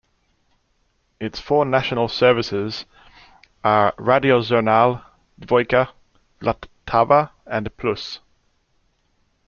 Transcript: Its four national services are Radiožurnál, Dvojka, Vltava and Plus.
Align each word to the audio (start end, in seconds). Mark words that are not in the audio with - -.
Its 1.19 1.39
four 1.39 1.63
national 1.63 2.07
services 2.07 2.85
are 3.63 3.91
Radiožurnál, 3.99 5.03
Dvojka, 5.39 5.89
Vltava 6.41 7.29
and 7.45 7.69
Plus. 7.77 8.19